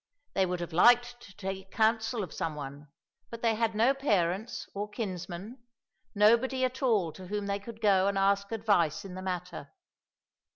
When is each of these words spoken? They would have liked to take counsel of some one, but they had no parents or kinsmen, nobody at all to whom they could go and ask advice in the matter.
They 0.33 0.47
would 0.47 0.61
have 0.61 0.73
liked 0.73 1.21
to 1.21 1.37
take 1.37 1.69
counsel 1.69 2.23
of 2.23 2.33
some 2.33 2.55
one, 2.55 2.87
but 3.29 3.43
they 3.43 3.53
had 3.53 3.75
no 3.75 3.93
parents 3.93 4.67
or 4.73 4.89
kinsmen, 4.89 5.59
nobody 6.15 6.65
at 6.65 6.81
all 6.81 7.11
to 7.13 7.27
whom 7.27 7.45
they 7.45 7.59
could 7.59 7.81
go 7.81 8.07
and 8.07 8.17
ask 8.17 8.51
advice 8.51 9.05
in 9.05 9.13
the 9.13 9.21
matter. 9.21 9.71